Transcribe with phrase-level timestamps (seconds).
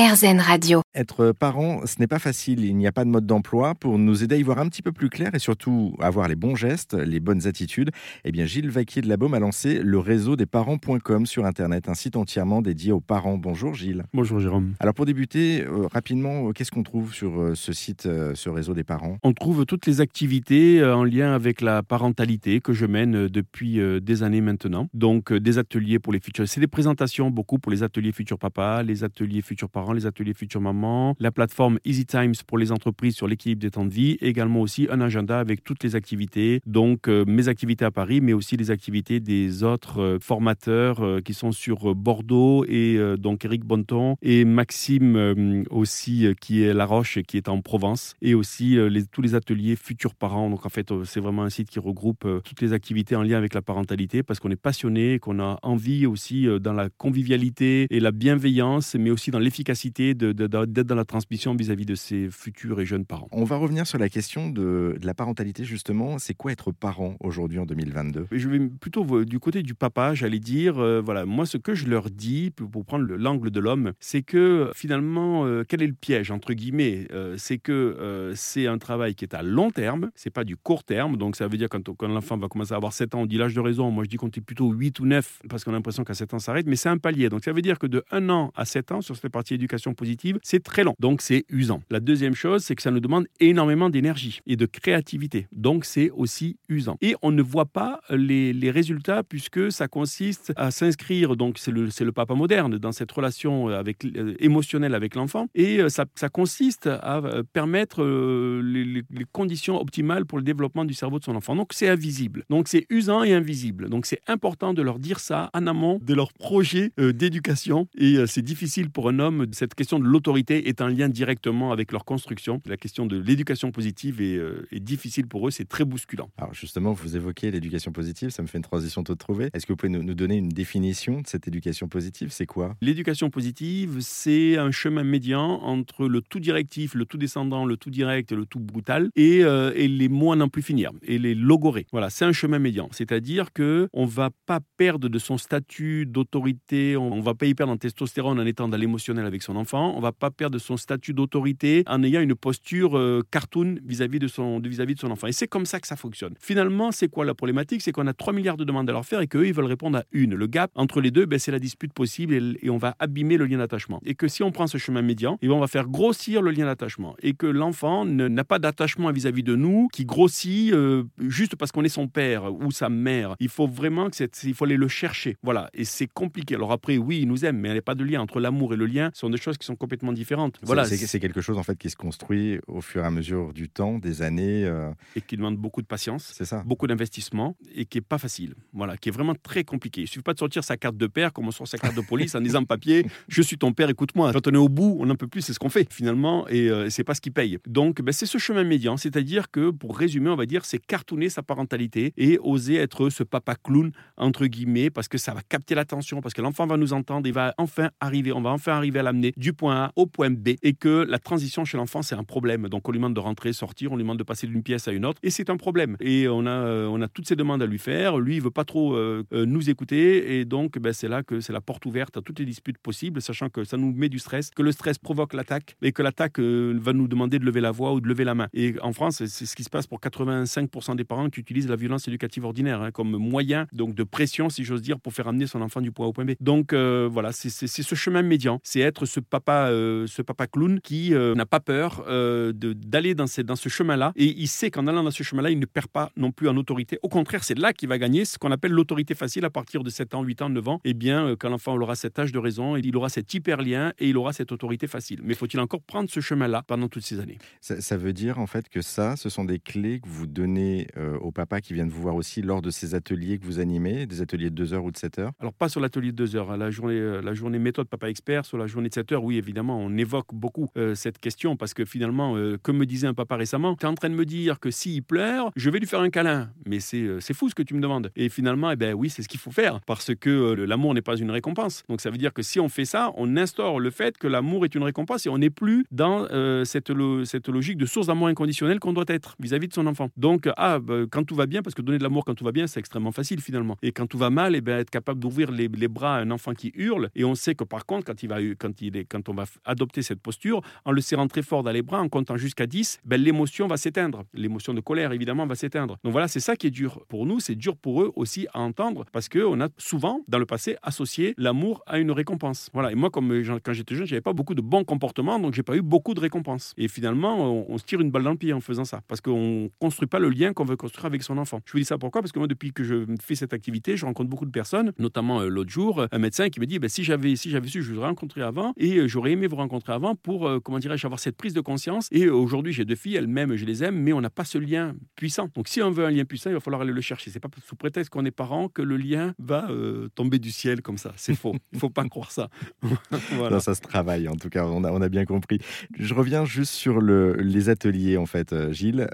[0.00, 0.80] RZN Radio.
[0.94, 2.64] Être parent, ce n'est pas facile.
[2.64, 3.74] Il n'y a pas de mode d'emploi.
[3.74, 6.36] Pour nous aider à y voir un petit peu plus clair et surtout avoir les
[6.36, 7.90] bons gestes, les bonnes attitudes,
[8.24, 11.90] eh bien Gilles Vaquier de la Baume a lancé le réseau des parents.com sur Internet,
[11.90, 13.36] un site entièrement dédié aux parents.
[13.36, 14.04] Bonjour Gilles.
[14.14, 14.72] Bonjour Jérôme.
[14.80, 18.48] Alors pour débuter, euh, rapidement, euh, qu'est-ce qu'on trouve sur euh, ce site, euh, ce
[18.48, 19.18] réseau des parents?
[19.22, 23.28] On trouve toutes les activités euh, en lien avec la parentalité que je mène euh,
[23.28, 24.88] depuis euh, des années maintenant.
[24.94, 26.48] Donc euh, des ateliers pour les futurs.
[26.48, 30.34] C'est des présentations beaucoup pour les ateliers futurs papa, les ateliers futurs parents, les ateliers
[30.34, 34.16] futurs mamans, la plateforme Easy Times pour les entreprises sur l'équilibre des temps de vie,
[34.20, 36.60] également aussi un agenda avec toutes les activités.
[36.66, 41.20] Donc euh, mes activités à Paris, mais aussi les activités des autres euh, formateurs euh,
[41.20, 47.18] qui sont sur Bordeaux et donc Eric Bonton et Maxime aussi qui est La Roche
[47.26, 48.78] qui est en Provence et aussi
[49.12, 50.50] tous les ateliers futurs parents.
[50.50, 53.54] Donc en fait c'est vraiment un site qui regroupe toutes les activités en lien avec
[53.54, 58.12] la parentalité parce qu'on est passionné, qu'on a envie aussi dans la convivialité et la
[58.12, 60.32] bienveillance, mais aussi dans l'efficacité de-
[60.66, 63.28] d'être dans la transmission vis-à-vis de ses futurs et jeunes parents.
[63.32, 66.18] On va revenir sur la question de, de la parentalité justement.
[66.18, 70.38] C'est quoi être parent aujourd'hui en 2022 Je vais plutôt du côté du papa, j'allais
[70.38, 73.92] dire, euh, voilà, moi ce que je leur dis, pour prendre le- l'angle de l'homme,
[74.00, 77.06] c'est que finalement, euh, quel est le piège, entre guillemets?
[77.12, 80.56] Euh, C'est que euh, c'est un travail qui est à long terme, c'est pas du
[80.56, 83.22] court terme, donc ça veut dire quand, quand l'enfant va commencer à avoir 7 ans,
[83.22, 85.64] on dit l'âge de raison, moi je dis qu'on est plutôt 8 ou 9, parce
[85.64, 87.62] qu'on a l'impression qu'à 7 ans ça s'arrête, mais c'est un palier, donc ça veut
[87.62, 90.84] dire que de 1 an à 7 ans, sur cette partie éducation positive, c'est très
[90.84, 91.82] long, donc c'est usant.
[91.90, 96.10] La deuxième chose, c'est que ça nous demande énormément d'énergie et de créativité, donc c'est
[96.10, 96.96] aussi usant.
[97.00, 102.12] Et on ne voit pas les, résultats puisque ça consiste à s'inscrire, donc c'est le,
[102.12, 107.18] papa moderne, dans cette relation avec, euh, émotionnelle avec l'enfant, et euh, ça, consiste à
[107.18, 111.54] euh, permettre euh, les, conditions optimales pour le développement du cerveau de son enfant.
[111.54, 113.88] Donc c'est invisible, donc c'est usant et invisible.
[113.88, 118.16] Donc c'est important de leur dire ça en amont de leur projet euh, d'éducation, et
[118.16, 121.92] euh, c'est difficile pour un homme, cette question de l'autorité est en lien directement avec
[121.92, 122.60] leur construction.
[122.66, 126.30] La question de l'éducation positive est, euh, est difficile pour eux, c'est très bousculant.
[126.38, 129.50] Alors justement, vous évoquez l'éducation positive, ça me fait une transition toute trouvée.
[129.52, 132.28] Est-ce que vous pouvez nous, nous donner une définition de cette éducation positive?
[132.30, 132.76] C'est quoi?
[132.80, 137.90] L'éducation positive, c'est un chemin médian entre le tout directif, le tout descendant, le tout
[137.90, 141.34] direct, le tout brutal, et, euh, et les mots à n'en plus finir, et les
[141.34, 141.86] logorés.
[141.92, 142.88] Voilà, c'est un chemin médian.
[142.92, 147.54] C'est-à-dire que on va pas perdre de son statut d'autorité, on, on va pas y
[147.54, 150.76] perdre en testostérone en étant dans l'émotionnel avec son enfant, on va pas perdre son
[150.76, 155.26] statut d'autorité en ayant une posture euh, cartoon vis-à-vis de son vis-à-vis de son enfant.
[155.26, 156.34] Et c'est comme ça que ça fonctionne.
[156.40, 157.82] Finalement, c'est quoi la problématique?
[157.82, 159.98] C'est qu'on a 3 milliards de demandes à leur faire et qu'eux, ils veulent répondre
[159.98, 160.34] à une.
[160.34, 163.36] Le gap entre les deux, ben, c'est la dispute possible et, et on va abîmer
[163.36, 164.00] le lien d'attachement.
[164.04, 166.50] Et que si on prend ce chemin médian, eh ben, on va faire grossir le
[166.50, 167.16] lien d'attachement.
[167.22, 171.84] Et que l'enfant n'a pas d'attachement vis-à-vis de nous qui grossit euh, juste parce qu'on
[171.84, 173.36] est son père ou sa mère.
[173.40, 175.36] Il faut vraiment que il faut aller le chercher.
[175.42, 175.70] Voilà.
[175.74, 176.54] Et c'est compliqué.
[176.54, 178.74] Alors après, oui, il nous aime, mais il n'y a pas de lien entre l'amour
[178.74, 179.10] et le lien.
[179.30, 180.58] Sont des choses qui sont complètement différentes.
[180.62, 180.84] Voilà.
[180.84, 183.98] C'est quelque chose en fait qui se construit au fur et à mesure du temps,
[183.98, 184.64] des années.
[184.64, 186.34] euh, Et qui demande beaucoup de patience.
[186.42, 186.62] ça.
[186.66, 188.54] beaucoup d'investissement et qui est pas facile.
[188.72, 190.02] Voilà, qui est vraiment très compliqué.
[190.02, 192.00] Il suffit pas de sortir sa carte de père comme on sort sa carte de
[192.00, 194.32] police en disant papier, je suis ton père, écoute-moi.
[194.32, 196.68] Quand on est au bout, on n'en peut plus, c'est ce qu'on fait finalement et
[196.68, 197.58] euh, c'est pas ce qui paye.
[197.66, 201.28] Donc ben, c'est ce chemin médian, c'est-à-dire que pour résumer, on va dire c'est cartonner
[201.28, 205.74] sa parentalité et oser être ce papa clown entre guillemets parce que ça va capter
[205.74, 208.98] l'attention, parce que l'enfant va nous entendre, il va enfin arriver, on va enfin arriver
[208.98, 212.14] à l'amener du point A au point B et que la transition chez l'enfant c'est
[212.14, 212.68] un problème.
[212.68, 214.92] Donc on lui demande de rentrer, sortir, on lui demande de passer d'une pièce à
[214.92, 215.96] une autre et c'est un problème.
[216.00, 218.18] Et on a, euh, on a toutes ces demandes à lui faire.
[218.18, 221.40] Lui, il veut pas trop euh, euh, nous écouter et donc ben, c'est là que
[221.40, 224.18] c'est la porte ouverte à toutes les disputes possibles, sachant que ça nous met du
[224.18, 227.70] stress, que le stress provoque l'attaque et que l'attaque va nous demander de lever la
[227.70, 228.48] voix ou de lever la main.
[228.54, 231.76] Et en France, c'est- ce qui se passe pour 85% des parents qui utilisent la
[231.76, 235.46] violence éducative ordinaire hein, comme moyen donc de pression, si j'ose dire, pour faire amener
[235.46, 236.32] son enfant du point A au point B.
[236.40, 240.80] Donc euh, voilà, c'est ce chemin médian, c'est être ce papa, euh, ce papa clown
[240.80, 244.70] qui euh, n'a pas peur euh, d'aller dans, ce- dans ce chemin-là et il sait
[244.70, 246.98] qu'en allant dans ce chemin-là, il ne perd pas non plus en autorité.
[247.02, 249.90] Au contraire, c'est là qu'il va gagner ce qu'on appelle l'autorité facile à partir de
[249.90, 250.80] 7 ans, 8 ans, 9 ans.
[250.84, 254.08] Et bien, quand l'enfant aura cet âge de raison, il aura cet hyper lien et
[254.08, 255.20] il aura cette autorité facile.
[255.24, 257.38] Mais faut-il encore prendre ce chemin-là pendant toutes ces années?
[257.60, 260.86] Ça, ça veut dire en fait que ça, ce sont des clés que vous donnez
[261.20, 264.20] aux papas qui viennent vous voir aussi lors de ces ateliers que vous animez, des
[264.20, 265.32] ateliers de 2 heures ou de 7 heures?
[265.40, 268.44] Alors, pas sur l'atelier de 2 heures, hein, la journée, la journée méthode Papa Expert,
[268.44, 271.84] sur la journée de 7 oui, évidemment, on évoque beaucoup euh, cette question parce que
[271.84, 274.60] finalement, euh, comme me disait un papa récemment, tu es en train de me dire
[274.60, 276.50] que s'il pleure, je vais lui faire un câlin.
[276.66, 278.10] Mais c'est euh, fou ce que tu me demandes.
[278.16, 281.02] Et finalement, eh ben oui, c'est ce qu'il faut faire parce que euh, l'amour n'est
[281.02, 281.82] pas une récompense.
[281.88, 284.64] Donc, ça veut dire que si on fait ça, on instaure le fait que l'amour
[284.64, 286.92] est une récompense et on n'est plus dans euh, cette,
[287.24, 290.08] cette logique de source d'amour inconditionnel qu'on doit être vis-à-vis de son enfant.
[290.16, 292.52] Donc, ah, bah, quand tout va bien, parce que donner de l'amour quand tout va
[292.52, 293.76] bien, c'est extrêmement facile finalement.
[293.82, 296.30] Et quand tout va mal, eh ben, être capable d'ouvrir les, les bras à un
[296.30, 297.10] enfant qui hurle.
[297.14, 300.02] Et on sait que par contre, quand il, va, quand il quand on va adopter
[300.02, 303.20] cette posture, en le serrant très fort dans les bras, en comptant jusqu'à 10, ben,
[303.20, 304.24] l'émotion va s'éteindre.
[304.34, 305.98] L'émotion de colère, évidemment, va s'éteindre.
[306.04, 308.60] Donc voilà, c'est ça qui est dur pour nous, c'est dur pour eux aussi à
[308.60, 312.70] entendre, parce qu'on a souvent, dans le passé, associé l'amour à une récompense.
[312.72, 312.92] Voilà.
[312.92, 315.82] Et moi, quand j'étais jeune, j'avais pas beaucoup de bons comportements, donc j'ai pas eu
[315.82, 316.74] beaucoup de récompenses.
[316.76, 319.70] Et finalement, on, se tire une balle dans le pied en faisant ça, parce qu'on
[319.78, 321.60] construit pas le lien qu'on veut construire avec son enfant.
[321.64, 322.20] Je vous dis ça pourquoi?
[322.20, 325.40] Parce que moi, depuis que je fais cette activité, je rencontre beaucoup de personnes, notamment
[325.40, 327.50] euh, l'autre jour, un médecin qui me dit ben, si j'avais su,
[327.82, 331.06] je vous rencontré avant, et euh, j'aurais aimé vous rencontrer avant pour, euh, comment dirais-je,
[331.06, 332.08] avoir cette prise de conscience.
[332.10, 334.58] Et aujourd'hui, j'ai deux filles, elles m'aiment, je les aime, mais on n'a pas ce
[334.58, 335.48] lien puissant.
[335.54, 337.30] Donc, si on veut un lien puissant, il va falloir aller le chercher.
[337.30, 339.68] C'est pas sous prétexte qu'on est parent que le lien va
[340.14, 341.12] tomber du ciel comme ça.
[341.16, 341.54] C'est faux.
[341.72, 342.48] Il faut pas croire ça.
[343.32, 343.60] voilà.
[343.60, 345.58] ça se travaille, en tout cas, on a, on a bien compris.
[345.98, 349.06] Je reviens juste sur le, les ateliers, en fait, Gilles.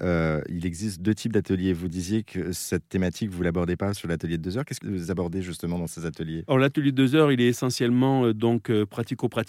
[0.49, 1.73] il existe deux types d'ateliers.
[1.73, 4.65] Vous disiez que cette thématique, vous l'abordez pas sur l'atelier de deux heures.
[4.65, 6.45] Qu'est-ce que vous abordez justement dans ces ateliers?
[6.49, 8.87] Alors l'atelier de deux heures, il est essentiellement euh, donc euh,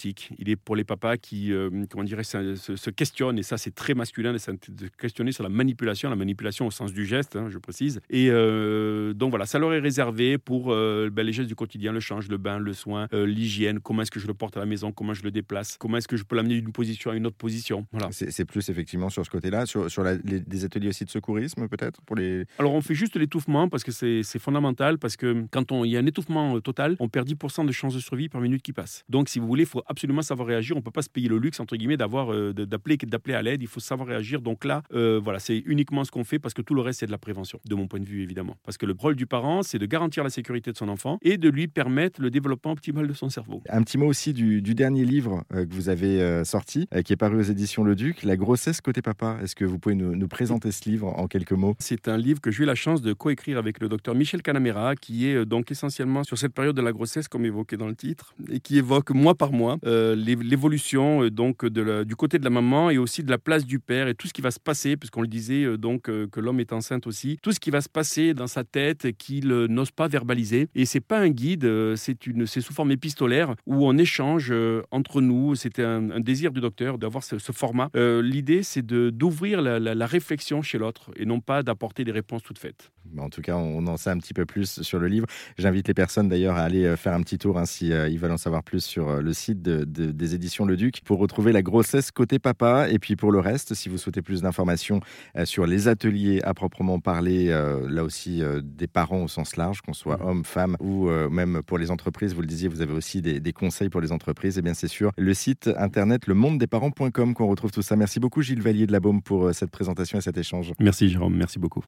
[0.04, 3.74] Il est pour les papas qui, euh, comment dirais, se, se, questionnent et ça c'est
[3.74, 4.50] très masculin de se
[4.98, 8.00] questionner sur la manipulation, la manipulation au sens du geste, hein, je précise.
[8.10, 12.28] Et donc voilà, ça leur est réservé pour ben, les gestes du quotidien, le change,
[12.28, 13.80] le bain, le soin, l'hygiène.
[13.80, 16.08] Comment est-ce que je le porte à la maison Comment je le déplace Comment est-ce
[16.08, 18.08] que je peux l'amener d'une position à une autre position Voilà.
[18.12, 22.16] C'est plus effectivement sur ce côté-là, sur, sur des ateliers aussi de secourisme peut-être pour
[22.16, 22.44] les.
[22.58, 26.00] Alors on fait juste l'étouffement parce que c'est fondamental parce que quand il y a
[26.00, 29.04] un étouffement euh, total, on perd 10% de chances de survie par minute qui passe.
[29.08, 30.76] Donc si vous voulez, il faut absolument savoir réagir.
[30.76, 33.62] On peut pas se payer le luxe entre guillemets d'avoir euh, d'appeler d'appeler à l'aide.
[33.62, 34.40] Il faut savoir réagir.
[34.40, 37.06] Donc là, euh, voilà, c'est uniquement ce qu'on fait parce que tout le reste c'est
[37.06, 38.56] de la prévention, de mon point de vue évidemment.
[38.64, 41.38] Parce que le rôle du parent, c'est de garantir la sécurité de son enfant et
[41.38, 43.62] de lui permettre le développement optimal de son cerveau.
[43.68, 47.42] Un petit mot aussi du, dernier livre que vous avez sorti, qui est paru aux
[47.42, 49.38] éditions Le Duc, La grossesse côté papa.
[49.42, 51.74] Est-ce que vous pouvez nous, nous présenter ce livre en quelques mots?
[51.78, 54.94] C'est un livre que j'ai eu la chance de coécrire avec le docteur Michel Canamera,
[54.94, 57.94] qui est euh, donc essentiellement sur cette période de la grossesse, comme évoqué dans le
[57.94, 62.50] titre, et qui évoque mois par mois euh, l'évolution euh, donc du côté de la
[62.50, 64.96] maman et aussi de la place du père et tout ce qui va se passer,
[64.96, 68.34] puisqu'on le disait donc que l'homme est enceinte aussi, tout ce qui va se passer
[68.34, 70.68] dans sa tête qu'il n'ose pas verbaliser.
[70.74, 74.52] Et c'est pas un guide, c'est une, c'est sous forme épistolaire où on échange
[74.90, 75.54] entre nous.
[75.54, 77.90] C'était un, désir du docteur d'avoir ce, format.
[77.94, 82.58] L'idée, c'est d'ouvrir la, la réflexion chez l'autre et non pas d'apporter des réponses toutes
[82.58, 82.90] faites.
[83.18, 85.26] En tout cas, on en sait un petit peu plus sur le livre.
[85.56, 88.18] J'invite les personnes d'ailleurs à aller euh, faire un petit tour hein, si euh, ils
[88.18, 91.62] veulent en savoir plus sur euh, le site des éditions Le Duc pour retrouver la
[91.62, 92.88] grossesse côté papa.
[92.90, 95.00] Et puis pour le reste, si vous souhaitez plus d'informations
[95.44, 97.48] sur les ateliers à proprement parler,
[97.88, 101.90] là aussi des parents au sens large, qu'on soit homme, femme ou même pour les
[101.90, 104.56] entreprises, vous le disiez, vous avez aussi des, des conseils pour les entreprises.
[104.56, 107.82] Et eh bien c'est sûr, le site internet le monde des parents.com qu'on retrouve tout
[107.82, 107.96] ça.
[107.96, 110.72] Merci beaucoup Gilles Vallier de la Baume pour cette présentation et cet échange.
[110.78, 111.84] Merci Jérôme, merci beaucoup.